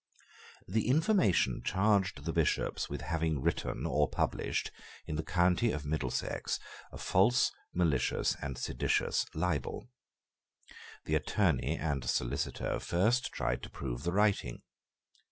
[0.67, 4.71] The information charged the Bishops with having written or published,
[5.05, 6.59] in the county of Middlesex,
[6.91, 9.91] a false, malicious, and seditious libel.
[11.05, 14.63] The Attorney and Solicitor first tried to prove the writing.